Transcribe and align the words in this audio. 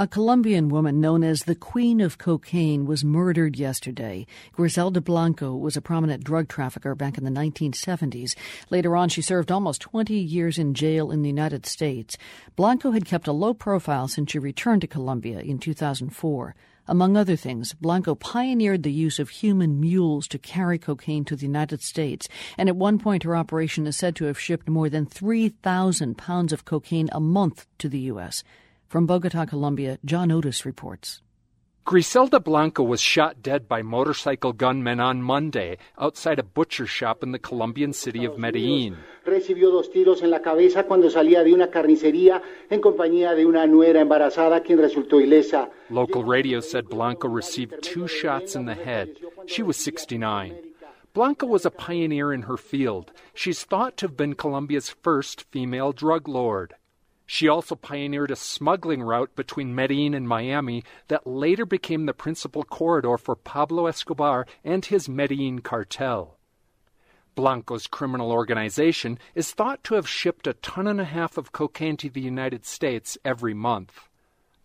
A 0.00 0.06
Colombian 0.06 0.68
woman 0.68 1.00
known 1.00 1.24
as 1.24 1.40
the 1.40 1.56
Queen 1.56 2.00
of 2.00 2.18
Cocaine 2.18 2.86
was 2.86 3.04
murdered 3.04 3.56
yesterday. 3.56 4.28
Griselda 4.52 5.00
Blanco 5.00 5.56
was 5.56 5.76
a 5.76 5.80
prominent 5.80 6.22
drug 6.22 6.46
trafficker 6.46 6.94
back 6.94 7.18
in 7.18 7.24
the 7.24 7.32
1970s. 7.32 8.36
Later 8.70 8.94
on, 8.94 9.08
she 9.08 9.20
served 9.20 9.50
almost 9.50 9.80
20 9.80 10.14
years 10.14 10.56
in 10.56 10.72
jail 10.72 11.10
in 11.10 11.22
the 11.22 11.28
United 11.28 11.66
States. 11.66 12.16
Blanco 12.54 12.92
had 12.92 13.06
kept 13.06 13.26
a 13.26 13.32
low 13.32 13.52
profile 13.52 14.06
since 14.06 14.30
she 14.30 14.38
returned 14.38 14.82
to 14.82 14.86
Colombia 14.86 15.40
in 15.40 15.58
2004. 15.58 16.54
Among 16.86 17.16
other 17.16 17.34
things, 17.34 17.72
Blanco 17.72 18.14
pioneered 18.14 18.84
the 18.84 18.92
use 18.92 19.18
of 19.18 19.30
human 19.30 19.80
mules 19.80 20.28
to 20.28 20.38
carry 20.38 20.78
cocaine 20.78 21.24
to 21.24 21.34
the 21.34 21.46
United 21.46 21.82
States, 21.82 22.28
and 22.56 22.68
at 22.68 22.76
one 22.76 23.00
point 23.00 23.24
her 23.24 23.34
operation 23.34 23.84
is 23.88 23.96
said 23.96 24.14
to 24.14 24.26
have 24.26 24.38
shipped 24.38 24.68
more 24.68 24.88
than 24.88 25.06
3,000 25.06 26.16
pounds 26.16 26.52
of 26.52 26.64
cocaine 26.64 27.08
a 27.10 27.18
month 27.18 27.66
to 27.78 27.88
the 27.88 27.98
U.S. 28.12 28.44
From 28.88 29.04
Bogota, 29.04 29.44
Colombia, 29.44 29.98
John 30.02 30.32
Otis 30.32 30.64
reports. 30.64 31.20
Griselda 31.84 32.40
Blanco 32.40 32.82
was 32.82 33.02
shot 33.02 33.42
dead 33.42 33.68
by 33.68 33.82
motorcycle 33.82 34.54
gunmen 34.54 34.98
on 34.98 35.20
Monday 35.20 35.76
outside 35.98 36.38
a 36.38 36.42
butcher 36.42 36.86
shop 36.86 37.22
in 37.22 37.32
the 37.32 37.38
Colombian 37.38 37.92
city 37.92 38.24
of 38.24 38.38
Medellin. 38.38 38.96
Recibió 39.26 39.70
dos 39.70 39.90
tiros 39.90 40.22
en 40.22 40.30
la 40.30 40.40
cabeza 40.40 40.84
cuando 40.84 41.10
salía 41.10 41.44
de 41.44 41.52
una 41.52 41.68
carnicería 41.68 42.40
en 42.70 42.80
compañía 42.80 43.34
de 43.34 43.44
una 43.44 43.66
nuera 43.66 44.00
embarazada 44.00 44.62
quien 44.62 44.78
resultó 44.78 45.20
ilesa. 45.20 45.68
Local 45.90 46.24
radio 46.24 46.60
said 46.62 46.88
Blanco 46.88 47.28
received 47.28 47.82
two 47.82 48.08
shots 48.08 48.56
in 48.56 48.64
the 48.64 48.74
head. 48.74 49.10
She 49.46 49.62
was 49.62 49.76
69. 49.76 50.56
Blanco 51.12 51.46
was 51.46 51.66
a 51.66 51.70
pioneer 51.70 52.32
in 52.32 52.44
her 52.44 52.56
field. 52.56 53.12
She's 53.34 53.64
thought 53.64 53.98
to 53.98 54.06
have 54.06 54.16
been 54.16 54.34
Colombia's 54.34 54.88
first 54.88 55.44
female 55.50 55.92
drug 55.92 56.26
lord. 56.26 56.74
She 57.30 57.46
also 57.46 57.74
pioneered 57.74 58.30
a 58.30 58.36
smuggling 58.36 59.02
route 59.02 59.36
between 59.36 59.74
Medellin 59.74 60.14
and 60.14 60.26
Miami 60.26 60.82
that 61.08 61.26
later 61.26 61.66
became 61.66 62.06
the 62.06 62.14
principal 62.14 62.64
corridor 62.64 63.18
for 63.18 63.36
Pablo 63.36 63.84
Escobar 63.84 64.46
and 64.64 64.82
his 64.82 65.10
Medellin 65.10 65.60
cartel. 65.60 66.38
Blanco's 67.34 67.86
criminal 67.86 68.32
organization 68.32 69.18
is 69.34 69.52
thought 69.52 69.84
to 69.84 69.94
have 69.94 70.08
shipped 70.08 70.46
a 70.46 70.54
ton 70.54 70.86
and 70.86 71.02
a 71.02 71.04
half 71.04 71.36
of 71.36 71.52
cocaine 71.52 71.98
to 71.98 72.08
the 72.08 72.22
United 72.22 72.64
States 72.64 73.18
every 73.26 73.52
month. 73.52 74.08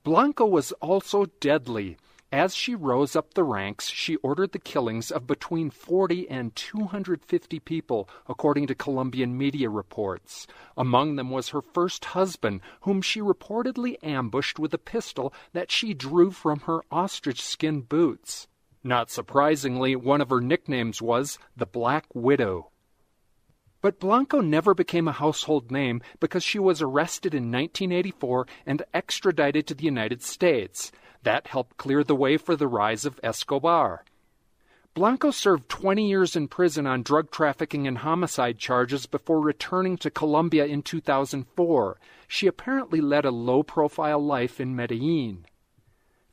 Blanco 0.06 0.45
was 0.45 0.72
also 0.80 1.25
deadly. 1.41 1.97
As 2.34 2.56
she 2.56 2.73
rose 2.73 3.16
up 3.16 3.36
the 3.36 3.44
ranks, 3.44 3.89
she 3.89 4.16
ordered 4.16 4.53
the 4.53 4.58
killings 4.58 5.12
of 5.12 5.28
between 5.28 5.70
40 5.70 6.28
and 6.31 6.56
250 6.56 7.59
people, 7.59 8.09
according 8.28 8.66
to 8.66 8.73
Colombian 8.73 9.38
media 9.38 9.70
reports. 9.70 10.48
Among 10.75 11.16
them 11.16 11.30
was 11.30 11.50
her 11.50 11.62
first 11.62 12.06
husband, 12.06 12.62
whom 12.81 13.03
she 13.03 13.22
reportedly 13.22 13.98
ambushed 14.02 14.58
with 14.58 14.73
a 14.73 14.80
pistol 14.80 15.31
that 15.52 15.70
she 15.70 15.94
drew 15.94 16.31
from 16.31 16.62
her 16.62 16.81
ostrich 16.90 17.40
skin 17.40 17.81
boots. 17.81 18.47
Not 18.84 19.12
surprisingly, 19.12 19.95
one 19.95 20.20
of 20.20 20.31
her 20.31 20.42
nicknames 20.42 21.03
was 21.03 21.38
the 21.56 21.68
Black 21.68 22.08
Widow. 22.16 22.72
But 23.80 24.00
Blanco 24.00 24.40
never 24.40 24.73
became 24.73 25.08
a 25.08 25.12
household 25.12 25.70
name 25.70 26.02
because 26.20 26.44
she 26.44 26.58
was 26.58 26.81
arrested 26.81 27.36
in 27.36 27.52
1984 27.52 28.47
and 28.66 28.81
extradited 28.92 29.68
to 29.68 29.75
the 29.75 29.84
United 29.84 30.23
States. 30.23 30.92
That 31.23 31.47
helped 31.47 31.77
clear 31.77 32.03
the 32.03 32.16
way 32.16 32.35
for 32.38 32.55
the 32.55 32.67
rise 32.67 33.05
of 33.05 33.19
Escobar. 33.23 34.03
Blanco 34.93 35.31
served 35.31 35.69
20 35.69 36.07
years 36.07 36.35
in 36.35 36.47
prison 36.47 36.85
on 36.85 37.02
drug 37.02 37.31
trafficking 37.31 37.88
and 37.88 37.99
homicide 37.99 38.59
charges 38.59 39.05
before 39.05 39.39
returning 39.39 39.97
to 39.97 40.11
Colombia 40.11 40.66
in 40.66 40.83
2004. 40.83 41.97
She 42.27 42.45
apparently 42.45 43.01
led 43.01 43.25
a 43.25 43.31
low 43.31 43.63
profile 43.63 44.19
life 44.19 44.59
in 44.59 44.75
Medellin. 44.75 45.45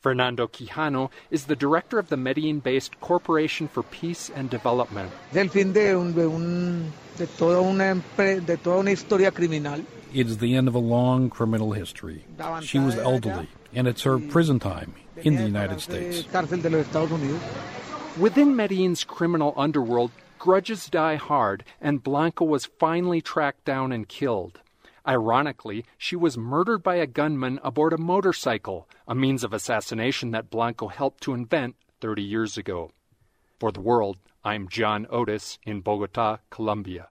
Fernando 0.00 0.46
Quijano 0.46 1.10
is 1.30 1.44
the 1.44 1.56
director 1.56 1.98
of 1.98 2.08
the 2.08 2.16
Medellin 2.16 2.58
based 2.58 3.00
Corporation 3.00 3.68
for 3.68 3.82
Peace 3.82 4.28
and 4.34 4.50
Development. 4.50 5.10
Del 5.32 5.48
fin 5.48 5.72
de, 5.72 5.94
un, 5.94 6.12
de, 6.12 6.28
un, 6.28 6.92
de, 7.16 7.26
toda 7.26 7.62
una, 7.62 7.94
de 8.16 8.56
toda 8.56 8.80
una 8.80 8.90
historia 8.90 9.30
criminal. 9.30 9.84
It 10.12 10.26
is 10.26 10.38
the 10.38 10.56
end 10.56 10.68
of 10.68 10.74
a 10.74 10.78
long 10.78 11.30
criminal 11.30 11.72
history. 11.72 12.24
She 12.62 12.78
was 12.78 12.96
elderly 12.96 13.48
and 13.72 13.86
it 13.86 13.98
served 13.98 14.30
prison 14.30 14.58
time 14.58 14.94
in 15.16 15.36
the 15.36 15.42
United 15.42 15.80
States. 15.80 16.24
Within 18.18 18.56
Medellin's 18.56 19.04
criminal 19.04 19.54
underworld, 19.56 20.10
grudges 20.38 20.88
die 20.88 21.16
hard, 21.16 21.64
and 21.80 22.02
Blanco 22.02 22.44
was 22.44 22.66
finally 22.78 23.20
tracked 23.20 23.64
down 23.64 23.92
and 23.92 24.08
killed. 24.08 24.60
Ironically, 25.06 25.84
she 25.96 26.16
was 26.16 26.36
murdered 26.36 26.82
by 26.82 26.96
a 26.96 27.06
gunman 27.06 27.60
aboard 27.62 27.92
a 27.92 27.98
motorcycle, 27.98 28.88
a 29.06 29.14
means 29.14 29.44
of 29.44 29.52
assassination 29.52 30.30
that 30.32 30.50
Blanco 30.50 30.88
helped 30.88 31.22
to 31.22 31.34
invent 31.34 31.76
30 32.00 32.22
years 32.22 32.58
ago. 32.58 32.90
For 33.58 33.72
the 33.72 33.80
world, 33.80 34.18
I'm 34.44 34.68
John 34.68 35.06
Otis 35.10 35.58
in 35.64 35.80
Bogota, 35.80 36.38
Colombia. 36.50 37.08